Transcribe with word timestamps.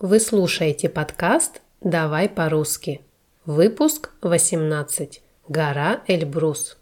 Вы 0.00 0.20
слушаете 0.20 0.88
подкаст 0.88 1.60
«Давай 1.80 2.28
по-русски». 2.28 3.00
Выпуск 3.44 4.10
18. 4.22 5.20
Гора 5.48 6.02
Эльбрус. 6.06 6.78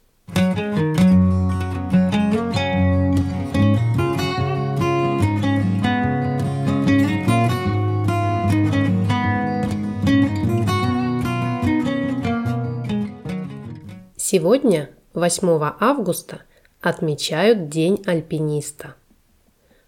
Сегодня, 14.18 14.90
8 15.14 15.72
августа, 15.80 16.42
отмечают 16.82 17.70
День 17.70 18.02
альпиниста. 18.04 18.94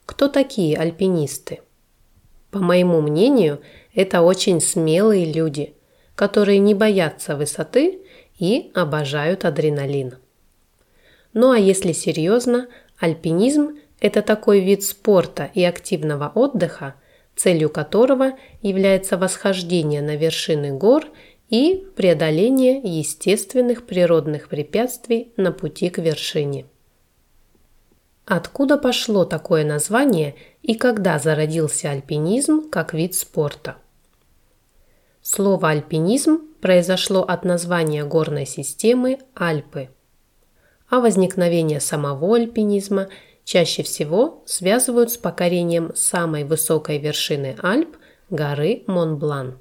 Кто 0.06 0.28
такие 0.28 0.78
альпинисты? 0.78 1.60
По 2.50 2.60
моему 2.60 3.00
мнению, 3.00 3.60
это 3.94 4.22
очень 4.22 4.60
смелые 4.60 5.30
люди, 5.30 5.74
которые 6.14 6.58
не 6.58 6.74
боятся 6.74 7.36
высоты 7.36 8.00
и 8.38 8.70
обожают 8.74 9.44
адреналин. 9.44 10.14
Ну 11.34 11.50
а 11.50 11.58
если 11.58 11.92
серьезно, 11.92 12.68
альпинизм– 12.98 13.78
это 14.00 14.22
такой 14.22 14.60
вид 14.60 14.82
спорта 14.82 15.50
и 15.54 15.62
активного 15.62 16.30
отдыха, 16.34 16.94
целью 17.36 17.70
которого 17.70 18.32
является 18.62 19.16
восхождение 19.16 20.00
на 20.00 20.16
вершины 20.16 20.72
гор 20.72 21.06
и 21.50 21.86
преодоление 21.96 22.80
естественных 22.82 23.86
природных 23.86 24.48
препятствий 24.48 25.32
на 25.36 25.52
пути 25.52 25.90
к 25.90 25.98
вершине. 25.98 26.66
Откуда 28.30 28.76
пошло 28.76 29.24
такое 29.24 29.64
название 29.64 30.34
и 30.60 30.74
когда 30.74 31.18
зародился 31.18 31.90
альпинизм 31.90 32.68
как 32.68 32.92
вид 32.92 33.14
спорта? 33.14 33.76
Слово 35.22 35.70
«альпинизм» 35.70 36.40
произошло 36.60 37.22
от 37.22 37.46
названия 37.46 38.04
горной 38.04 38.44
системы 38.44 39.20
Альпы, 39.34 39.88
а 40.90 41.00
возникновение 41.00 41.80
самого 41.80 42.36
альпинизма 42.36 43.08
чаще 43.44 43.82
всего 43.82 44.42
связывают 44.44 45.10
с 45.10 45.16
покорением 45.16 45.92
самой 45.94 46.44
высокой 46.44 46.98
вершины 46.98 47.56
Альп– 47.62 47.96
горы 48.28 48.82
Монблан. 48.86 49.56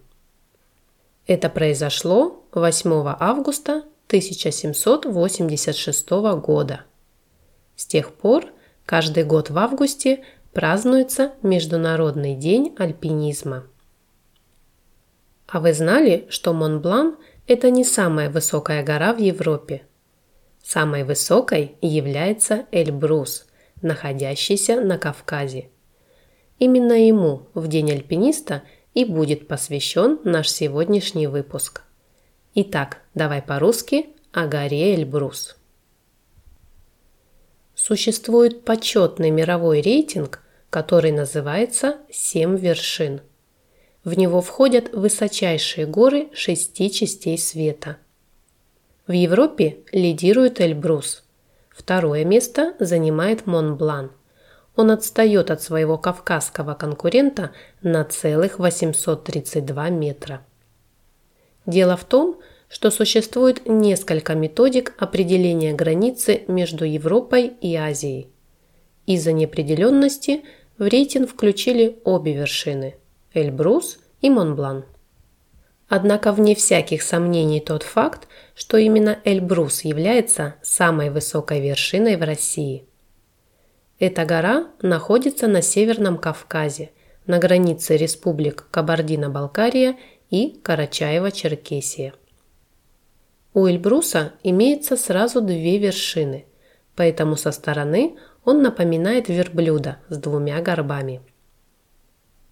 Это 1.26 1.50
произошло 1.50 2.44
8 2.52 3.16
августа 3.18 3.86
1786 4.08 6.10
года. 6.42 6.82
С 7.78 7.86
тех 7.86 8.14
пор 8.14 8.52
Каждый 8.88 9.26
год 9.26 9.50
в 9.50 9.58
августе 9.58 10.24
празднуется 10.54 11.34
Международный 11.42 12.36
день 12.36 12.74
альпинизма. 12.80 13.68
А 15.46 15.60
вы 15.60 15.74
знали, 15.74 16.26
что 16.30 16.54
Монблан– 16.54 17.18
это 17.48 17.70
не 17.70 17.84
самая 17.84 18.30
высокая 18.30 18.84
гора 18.84 19.14
в 19.14 19.18
Европе? 19.18 19.82
Самой 20.64 21.04
высокой 21.04 21.76
является 21.82 22.66
Эльбрус, 22.72 23.46
находящийся 23.82 24.80
на 24.80 24.98
Кавказе. 24.98 25.70
Именно 26.58 26.94
ему 26.94 27.50
в 27.54 27.68
День 27.68 27.92
альпиниста 27.92 28.64
и 28.94 29.04
будет 29.04 29.50
посвящен 29.50 30.22
наш 30.24 30.48
сегодняшний 30.48 31.28
выпуск. 31.28 31.82
Итак, 32.56 33.00
давай 33.14 33.42
по-русски 33.42 34.06
о 34.32 34.48
горе 34.48 34.96
Эльбрус. 34.96 35.58
Существует 37.88 38.66
почетный 38.66 39.30
мировой 39.30 39.80
рейтинг, 39.80 40.42
который 40.70 41.14
называется 41.14 41.96
«Семь 42.12 42.58
вершин». 42.58 43.22
В 44.04 44.18
него 44.18 44.42
входят 44.42 44.92
высочайшие 44.92 45.88
горы 45.88 46.28
шести 46.34 46.92
частей 46.92 47.38
света. 47.38 47.96
В 49.08 49.14
Европе 49.14 49.78
лидирует 49.94 50.60
Эльбрус. 50.60 51.24
Второе 51.70 52.26
место 52.26 52.76
занимает 52.78 53.46
Монблан. 53.46 54.12
Он 54.76 54.92
отстает 54.92 55.50
от 55.50 55.62
своего 55.62 55.98
кавказского 55.98 56.74
конкурента 56.74 57.52
на 57.82 58.04
целых 58.04 58.60
832 58.60 59.90
метра. 59.92 60.46
Дело 61.66 61.96
в 61.96 62.04
том, 62.04 62.34
что 62.34 62.57
существует 62.92 63.66
несколько 63.66 64.36
методик 64.36 64.94
определения 64.98 65.74
границы 65.74 66.44
между 66.48 66.86
Европой 66.86 67.54
и 67.62 67.76
Азией. 67.76 68.30
Из-за 69.06 69.32
неопределенности 69.32 70.44
в 70.78 70.84
рейтинг 70.84 71.30
включили 71.30 72.00
обе 72.04 72.34
вершины– 72.34 72.96
Эльбрус 73.34 74.00
и 74.22 74.30
Монблан. 74.30 74.86
Однако 75.88 76.34
вне 76.34 76.56
всяких 76.56 77.02
сомнений 77.02 77.62
тот 77.62 77.84
факт, 77.84 78.28
что 78.54 78.78
именно 78.78 79.20
Эльбрус 79.24 79.82
является 79.82 80.56
самой 80.62 81.10
высокой 81.10 81.62
вершиной 81.62 82.18
в 82.18 82.24
России. 82.24 82.84
Эта 83.98 84.26
гора 84.26 84.68
находится 84.82 85.48
на 85.48 85.62
Северном 85.62 86.18
Кавказе, 86.18 86.92
на 87.26 87.40
границе 87.40 87.96
республик 87.96 88.68
Кабардино-Балкария 88.72 89.96
и 90.30 90.60
Карачаево-Черкесия. 90.64 92.14
У 93.58 93.66
Эльбруса 93.66 94.34
имеется 94.44 94.96
сразу 94.96 95.42
две 95.42 95.80
вершины, 95.80 96.46
поэтому 96.96 97.36
со 97.36 97.52
стороны 97.52 98.16
он 98.46 98.62
напоминает 98.62 99.30
верблюда 99.30 99.98
с 100.10 100.18
двумя 100.18 100.62
горбами. 100.62 101.22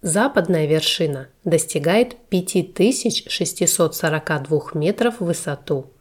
Западная 0.02 0.66
вершина 0.66 1.28
достигает 1.44 2.16
5642 2.28 4.60
метров 4.74 5.20
в 5.20 5.26
высоту, 5.26 5.92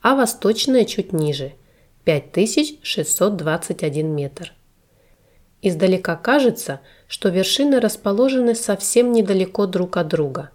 а 0.00 0.14
восточная 0.14 0.86
чуть 0.86 1.12
ниже– 1.12 1.52
5621 2.04 4.16
метр. 4.16 4.54
Издалека 5.60 6.16
кажется, 6.16 6.80
что 7.06 7.28
вершины 7.28 7.80
расположены 7.80 8.54
совсем 8.54 9.12
недалеко 9.12 9.66
друг 9.66 9.98
от 9.98 10.08
друга, 10.08 10.48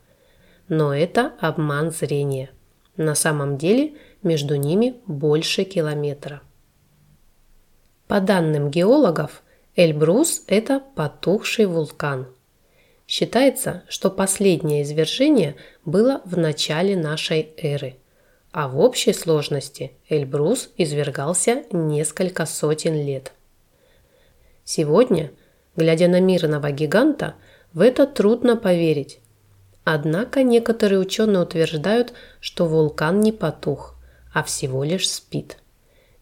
но 0.67 0.95
это 0.95 1.33
обман 1.39 1.91
зрения– 1.91 2.49
на 2.99 3.15
самом 3.15 3.57
деле 3.57 3.93
между 4.21 4.55
ними 4.55 4.95
больше 5.07 5.63
километра. 5.63 6.41
По 8.07 8.19
данным 8.19 8.69
геологов, 8.69 9.41
Эльбрус– 9.75 10.43
это 10.47 10.81
потухший 10.95 11.65
вулкан. 11.65 12.27
Считается, 13.07 13.83
что 13.87 14.09
последнее 14.09 14.83
извержение 14.83 15.55
было 15.85 16.21
в 16.25 16.37
начале 16.37 16.97
нашей 16.97 17.53
эры, 17.57 17.95
а 18.51 18.67
в 18.67 18.77
общей 18.79 19.13
сложности 19.13 19.93
Эльбрус 20.09 20.69
извергался 20.75 21.63
несколько 21.71 22.45
сотен 22.45 22.95
лет. 22.95 23.31
Сегодня, 24.65 25.31
глядя 25.77 26.09
на 26.09 26.19
мирного 26.19 26.71
гиганта, 26.71 27.35
в 27.71 27.79
это 27.79 28.05
трудно 28.05 28.57
поверить, 28.57 29.19
Однако 29.91 30.43
некоторые 30.43 30.99
ученые 30.99 31.41
утверждают, 31.41 32.13
что 32.39 32.67
вулкан 32.67 33.21
не 33.21 33.31
потух, 33.31 33.95
а 34.31 34.43
всего 34.43 34.83
лишь 34.83 35.09
спит. 35.09 35.57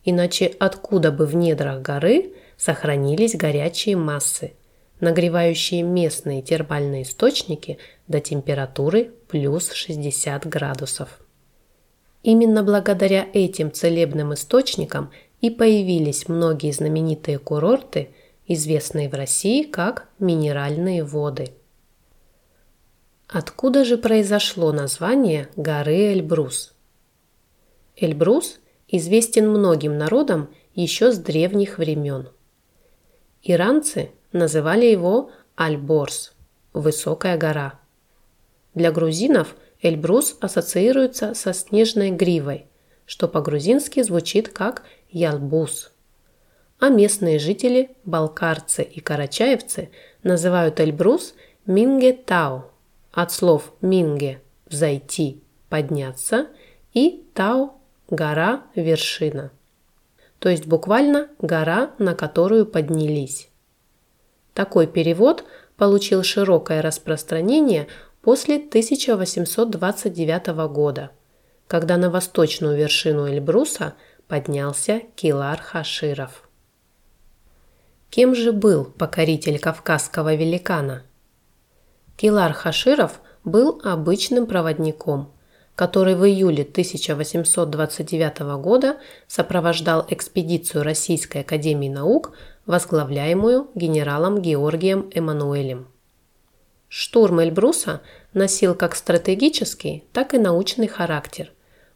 Иначе 0.05 0.53
откуда 0.57 1.11
бы 1.11 1.25
в 1.25 1.35
недрах 1.35 1.81
горы 1.81 2.31
сохранились 2.55 3.35
горячие 3.35 3.97
массы, 3.97 4.53
нагревающие 5.01 5.81
местные 5.81 6.41
термальные 6.41 7.03
источники 7.03 7.77
до 8.07 8.21
температуры 8.21 9.11
плюс 9.27 9.73
60 9.73 10.47
градусов. 10.47 11.19
Именно 12.23 12.63
благодаря 12.63 13.27
этим 13.33 13.73
целебным 13.73 14.33
источникам 14.33 15.11
и 15.41 15.49
появились 15.49 16.29
многие 16.29 16.71
знаменитые 16.71 17.37
курорты, 17.37 18.11
известные 18.47 19.09
в 19.09 19.13
России 19.13 19.63
как 19.63 20.07
минеральные 20.19 21.03
воды– 21.03 21.49
Откуда 23.27 23.83
же 23.83 23.97
произошло 23.97 24.71
название 24.71 25.49
горы 25.57 26.13
Эльбрус? 26.13 26.73
Эльбрус 27.97 28.59
известен 28.87 29.49
многим 29.49 29.97
народам 29.97 30.49
еще 30.75 31.11
с 31.11 31.17
древних 31.17 31.77
времен. 31.77 32.29
Иранцы 33.43 34.11
называли 34.31 34.85
его 34.85 35.29
Альборс– 35.55 36.35
высокая 36.73 37.37
гора. 37.37 37.77
Для 38.73 38.93
грузинов 38.93 39.57
Эльбрус 39.81 40.37
ассоциируется 40.39 41.33
со 41.33 41.51
снежной 41.51 42.11
гривой, 42.11 42.67
что 43.05 43.27
по-грузински 43.27 44.03
звучит 44.03 44.47
как 44.47 44.83
Ялбус. 45.09 45.91
А 46.79 46.87
местные 46.87 47.39
жители, 47.39 47.89
балкарцы 48.05 48.83
и 48.83 49.01
карачаевцы 49.01 49.89
называют 50.23 50.79
Эльбрус 50.79 51.35
Минге-Тау– 51.65 52.71
от 53.17 53.31
слов 53.31 53.73
«минге»– 53.81 54.41
«взойти», 54.69 55.41
«подняться» 55.69 56.49
и 56.93 57.25
«тау»– 57.33 57.81
«гора», 58.11 58.61
«вершина». 58.75 59.49
То 60.37 60.49
есть 60.49 60.67
буквально 60.67 61.27
«гора, 61.39 61.95
на 61.97 62.13
которую 62.13 62.67
поднялись». 62.67 63.49
Такой 64.53 64.85
перевод 64.85 65.45
получил 65.77 66.21
широкое 66.21 66.83
распространение 66.83 67.87
после 68.21 68.57
1829 68.57 70.47
года, 70.71 71.09
когда 71.67 71.97
на 71.97 72.11
восточную 72.11 72.77
вершину 72.77 73.27
Эльбруса 73.27 73.95
поднялся 74.27 75.01
Килар 75.15 75.59
Хаширов. 75.59 76.47
Кем 78.11 78.35
же 78.35 78.51
был 78.51 78.85
покоритель 78.85 79.57
кавказского 79.57 80.35
великана? 80.35 81.01
Килар 82.17 82.51
Хаширов 82.51 83.21
был 83.43 83.79
обычным 83.83 84.47
проводником, 84.47 85.31
который 85.75 86.15
в 86.15 86.25
июле 86.25 86.63
1829 86.63 88.39
года 88.59 88.97
сопровождал 89.27 90.03
экспедицию 90.09 90.83
Российской 90.83 91.41
академии 91.41 91.89
наук, 91.89 92.35
возглавляемую 92.65 93.69
генералом 93.75 94.41
Георгием 94.41 95.11
Эммануэлем. 95.13 95.87
Штурм 96.89 97.39
Эльбруса 97.41 98.01
носил 98.33 98.73
как 98.73 98.95
стратегический, 98.95 100.03
так 100.11 100.33
и 100.33 100.39
научный 100.39 100.87
характер, 100.87 101.51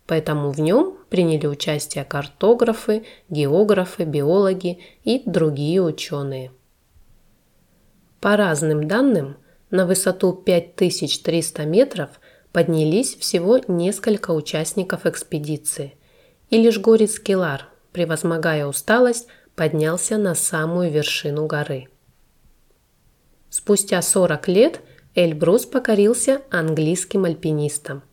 поэтому 0.05 0.51
в 0.51 0.59
нем 0.59 0.97
приняли 1.09 1.47
участие 1.47 2.03
картографы, 2.03 3.05
географы, 3.29 4.03
биологи 4.03 4.83
и 5.03 5.23
другие 5.25 5.81
ученые. 5.81 6.51
По 8.19 8.37
разным 8.37 8.87
данным, 8.87 9.37
на 9.71 9.85
высоту 9.85 10.33
5300 10.33 11.65
метров 11.65 12.09
поднялись 12.51 13.15
всего 13.15 13.59
несколько 13.67 14.31
участников 14.31 15.05
экспедиции, 15.05 15.95
и 16.49 16.61
лишь 16.61 16.79
Горец 16.79 17.19
Келар, 17.19 17.69
превозмогая 17.93 18.67
усталость, 18.67 19.27
поднялся 19.55 20.17
на 20.17 20.35
самую 20.35 20.91
вершину 20.91 21.47
горы. 21.47 21.87
Спустя 23.49 24.01
40 24.01 24.47
лет 24.49 24.81
Эльбрус 25.15 25.65
покорился 25.65 26.41
английским 26.49 27.25
альпинистам. 27.25 28.03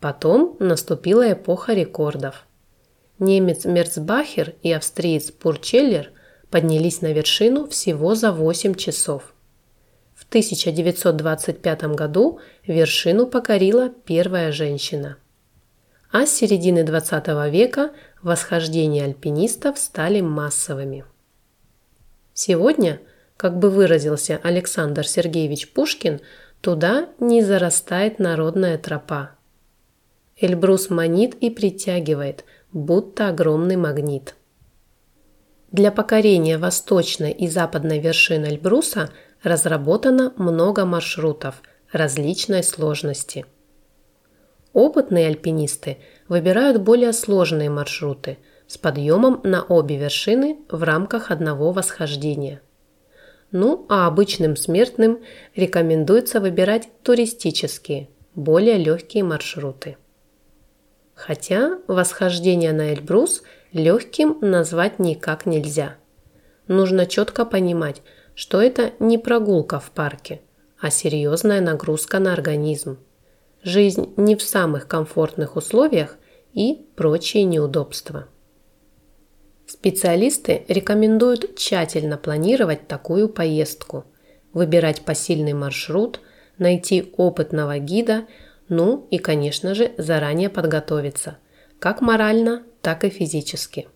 Потом 0.00 0.56
наступила 0.58 1.32
эпоха 1.32 1.72
рекордов. 1.72 2.46
Немец 3.18 3.64
Мерцбахер 3.64 4.54
и 4.62 4.72
австриец 4.72 5.30
Пурчеллер 5.30 6.12
поднялись 6.50 7.00
на 7.00 7.12
вершину 7.12 7.66
всего 7.68 8.14
за 8.14 8.30
8 8.32 8.74
часов. 8.74 9.33
В 10.14 10.24
1925 10.28 11.82
году 11.94 12.38
вершину 12.66 13.26
покорила 13.26 13.90
первая 13.90 14.52
женщина. 14.52 15.16
А 16.12 16.26
с 16.26 16.32
середины 16.32 16.84
20 16.84 17.26
века 17.50 17.90
восхождения 18.22 19.04
альпинистов 19.04 19.78
стали 19.78 20.20
массовыми. 20.20 21.04
Сегодня, 22.32 23.00
как 23.36 23.58
бы 23.58 23.70
выразился 23.70 24.40
Александр 24.42 25.06
Сергеевич 25.06 25.72
Пушкин, 25.72 26.20
туда 26.60 27.08
не 27.18 27.42
зарастает 27.42 28.20
народная 28.20 28.78
тропа. 28.78 29.32
Эльбрус 30.36 30.90
манит 30.90 31.34
и 31.36 31.50
притягивает, 31.50 32.44
будто 32.72 33.28
огромный 33.28 33.76
магнит. 33.76 34.34
Для 35.74 35.90
покорения 35.90 36.56
восточной 36.56 37.32
и 37.32 37.48
западной 37.48 37.98
вершин 37.98 38.44
Эльбруса– 38.44 39.10
разработано 39.42 40.32
много 40.36 40.84
маршрутов 40.84 41.62
различной 41.90 42.62
сложности. 42.62 43.44
Опытные 44.72 45.26
альпинисты 45.26 45.98
выбирают 46.28 46.80
более 46.80 47.12
сложные 47.12 47.70
маршруты 47.70 48.38
с 48.68 48.78
подъемом 48.78 49.40
на 49.42 49.64
обе 49.64 49.96
вершины 49.96 50.60
в 50.68 50.84
рамках 50.84 51.32
одного 51.32 51.72
восхождения. 51.72 52.62
Ну 53.50 53.84
а 53.88 54.06
обычным 54.06 54.56
смертным 54.56 55.24
рекомендуется 55.56 56.38
выбирать 56.38 56.88
туристические, 57.02 58.10
более 58.36 58.78
легкие 58.78 59.24
маршруты. 59.24 59.96
Хотя 61.14 61.78
восхождение 61.88 62.72
на 62.72 62.92
Эльбрус 62.92 63.42
легким 63.74 64.38
назвать 64.40 64.98
никак 64.98 65.44
нельзя. 65.44 65.96
Нужно 66.68 67.04
четко 67.04 67.44
понимать, 67.44 68.00
что 68.34 68.62
это 68.62 68.92
не 69.00 69.18
прогулка 69.18 69.80
в 69.80 69.90
парке, 69.90 70.40
а 70.80 70.90
серьезная 70.90 71.60
нагрузка 71.60 72.20
на 72.20 72.32
организм. 72.32 72.98
Жизнь 73.62 74.14
не 74.16 74.36
в 74.36 74.42
самых 74.42 74.86
комфортных 74.86 75.56
условиях 75.56 76.16
и 76.52 76.86
прочие 76.96 77.44
неудобства. 77.44 78.28
Специалисты 79.66 80.64
рекомендуют 80.68 81.56
тщательно 81.56 82.16
планировать 82.16 82.86
такую 82.86 83.28
поездку, 83.28 84.04
выбирать 84.52 85.02
посильный 85.02 85.52
маршрут, 85.52 86.20
найти 86.58 87.12
опытного 87.16 87.78
гида, 87.78 88.26
ну 88.68 89.08
и, 89.10 89.18
конечно 89.18 89.74
же, 89.74 89.92
заранее 89.98 90.48
подготовиться, 90.48 91.38
как 91.80 92.00
морально, 92.00 92.62
так 92.84 93.02
и 93.02 93.08
физически. 93.08 93.88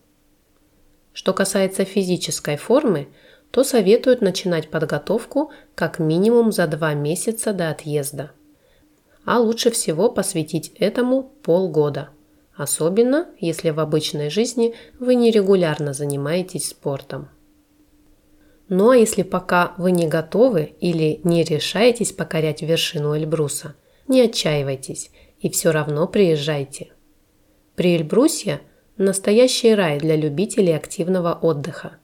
Что 1.13 1.33
касается 1.33 1.85
физической 1.85 2.57
формы– 2.57 3.07
то 3.51 3.63
советуют 3.63 4.21
начинать 4.21 4.69
подготовку 4.69 5.51
как 5.75 5.99
минимум 5.99 6.51
за 6.51 6.67
два 6.67 6.93
месяца 6.93 7.53
до 7.53 7.69
отъезда. 7.69 8.31
А 9.25 9.39
лучше 9.39 9.71
всего 9.71 10.09
посвятить 10.09 10.71
этому 10.75 11.23
полгода, 11.23 12.09
особенно 12.55 13.27
если 13.39 13.71
в 13.71 13.79
обычной 13.79 14.29
жизни 14.29 14.75
вы 14.99 15.15
нерегулярно 15.15 15.93
занимаетесь 15.93 16.69
спортом. 16.69 17.29
Ну 18.69 18.91
а 18.91 18.97
если 18.97 19.23
пока 19.23 19.73
вы 19.77 19.91
не 19.91 20.07
готовы 20.07 20.75
или 20.79 21.21
не 21.23 21.43
решаетесь 21.43 22.11
покорять 22.11 22.61
вершину 22.61 23.17
Эльбруса, 23.17 23.75
не 24.07 24.21
отчаивайтесь 24.21 25.11
и 25.39 25.49
все 25.49 25.71
равно 25.71 26.07
приезжайте. 26.07 26.91
При 27.75 27.95
Эльбрусе– 27.95 28.61
настоящий 29.03 29.73
рай 29.73 29.97
для 29.97 30.15
любителей 30.15 30.75
активного 30.75 31.33
отдыха– 31.33 31.93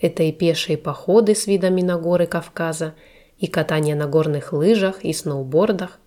это 0.00 0.22
и 0.24 0.32
пешие 0.32 0.76
походы 0.76 1.34
с 1.34 1.46
видами 1.46 1.82
на 1.82 1.98
горы 1.98 2.26
Кавказа, 2.26 2.94
и 3.38 3.46
катание 3.48 3.94
на 3.94 4.06
горных 4.06 4.52
лыжах 4.54 5.04
и 5.04 5.12
сноубордах. 5.12 5.98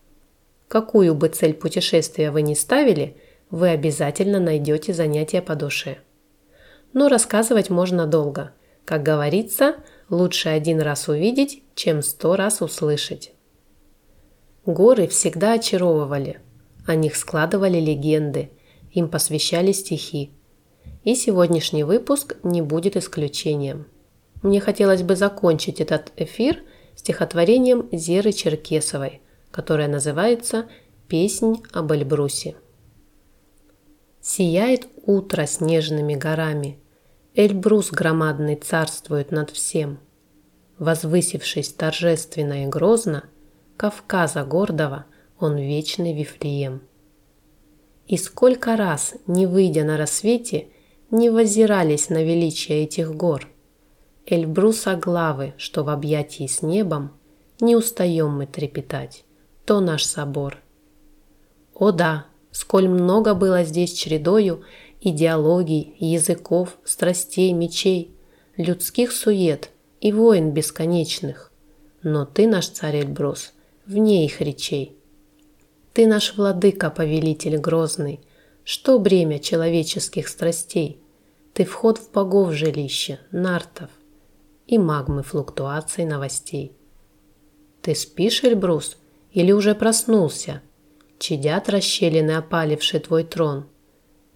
Какую 0.67 1.13
бы 1.13 1.29
цель 1.29 1.53
путешествия 1.53 2.31
вы 2.31 2.41
ни 2.41 2.55
ставили, 2.55 3.17
вы 3.51 3.69
обязательно 3.69 4.39
найдете 4.39 4.93
занятия 4.93 5.41
по 5.41 5.55
душе. 5.55 5.99
Но 6.93 7.07
рассказывать 7.07 7.69
можно 7.69 8.07
долго. 8.07 8.51
Как 8.83 9.03
говорится, 9.03 9.75
лучше 10.09 10.49
один 10.49 10.81
раз 10.81 11.07
увидеть, 11.07 11.61
чем 11.75 12.01
сто 12.01 12.35
раз 12.35 12.61
услышать. 12.61 13.31
Горы 14.65 15.07
всегда 15.07 15.53
очаровывали. 15.53 16.39
О 16.87 16.95
них 16.95 17.15
складывали 17.15 17.79
легенды, 17.79 18.49
им 18.91 19.09
посвящали 19.09 19.71
стихи. 19.71 20.31
И 21.03 21.15
сегодняшний 21.15 21.83
выпуск 21.83 22.35
не 22.43 22.61
будет 22.61 22.97
исключением. 22.97 23.87
Мне 24.41 24.59
хотелось 24.59 25.03
бы 25.03 25.15
закончить 25.15 25.81
этот 25.81 26.11
эфир 26.15 26.63
стихотворением 26.95 27.87
Зеры 27.91 28.31
Черкесовой, 28.31 29.21
которое 29.51 29.87
называется 29.87 30.67
«Песнь 31.07 31.63
об 31.71 31.91
Эльбрусе». 31.91 32.55
Сияет 34.21 34.87
утро 35.05 35.45
снежными 35.45 36.15
горами, 36.15 36.79
Эльбрус 37.35 37.91
громадный 37.91 38.55
царствует 38.55 39.31
над 39.31 39.49
всем. 39.49 39.99
Возвысившись 40.77 41.71
торжественно 41.71 42.63
и 42.63 42.67
грозно, 42.67 43.25
Кавказа 43.77 44.43
гордого 44.43 45.05
он 45.39 45.57
вечный 45.57 46.13
Вифлеем. 46.13 46.81
И 48.09 48.17
сколько 48.17 48.75
раз, 48.75 49.13
не 49.27 49.45
выйдя 49.45 49.83
на 49.83 49.95
рассвете, 49.95 50.69
не 51.11 51.29
возирались 51.29 52.09
на 52.09 52.23
величие 52.23 52.83
этих 52.83 53.15
гор. 53.15 53.47
Эльбруса 54.25 54.95
главы, 54.95 55.53
что 55.57 55.83
в 55.83 55.89
объятии 55.89 56.47
с 56.47 56.63
небом, 56.63 57.11
не 57.61 57.75
устаем 57.75 58.31
мы 58.31 58.47
трепетать, 58.47 59.25
то 59.63 59.79
наш 59.79 60.03
собор. 60.05 60.57
О 61.75 61.91
да, 61.91 62.25
сколь 62.49 62.87
много 62.87 63.35
было 63.35 63.63
здесь 63.63 63.93
чередою 63.93 64.63
идеологий, 65.01 65.95
языков, 65.99 66.79
страстей, 66.83 67.53
мечей, 67.53 68.17
людских 68.57 69.11
сует 69.11 69.69
и 70.01 70.11
войн 70.11 70.51
бесконечных. 70.51 71.51
Но 72.01 72.25
ты 72.25 72.47
наш 72.47 72.69
царь 72.69 73.01
Эльбрус, 73.01 73.53
вне 73.85 74.25
их 74.25 74.41
речей. 74.41 74.98
Ты 75.93 76.07
наш 76.07 76.35
владыка, 76.37 76.89
повелитель 76.89 77.57
грозный, 77.57 78.21
что 78.63 78.99
бремя 78.99 79.39
человеческих 79.39 80.27
страстей? 80.27 81.01
Ты 81.53 81.65
вход 81.65 81.97
в 81.97 82.11
богов 82.11 82.53
жилище, 82.53 83.19
нартов 83.31 83.89
и 84.67 84.77
магмы 84.77 85.23
флуктуаций 85.23 86.05
новостей. 86.05 86.73
Ты 87.81 87.95
спишь, 87.95 88.43
Эльбрус, 88.43 88.97
или 89.31 89.51
уже 89.51 89.73
проснулся? 89.73 90.61
Чадят 91.17 91.69
расщелины 91.69 92.31
опаливший 92.31 92.99
твой 92.99 93.23
трон. 93.23 93.67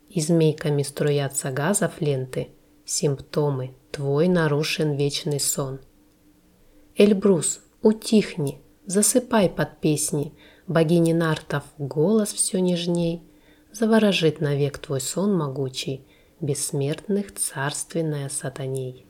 И 0.10 0.22
змейками 0.22 0.84
струятся 0.84 1.52
газов 1.52 2.02
ленты, 2.02 2.50
симптомы, 2.86 3.74
твой 3.92 4.28
нарушен 4.28 4.96
вечный 4.96 5.40
сон. 5.40 5.80
Эльбрус, 6.96 7.62
Утихни, 7.82 8.62
засыпай 8.86 9.50
под 9.50 9.80
песни, 9.80 10.34
богини 10.68 11.14
нартов 11.14 11.64
голос 11.78 12.34
все 12.34 12.60
нежней, 12.62 13.22
заворожит 13.72 14.42
навек 14.42 14.78
твой 14.78 15.02
сон 15.02 15.36
могучий, 15.36 16.06
бессмертных 16.40 17.34
царственная 17.34 18.30
сатаней. 18.30 19.06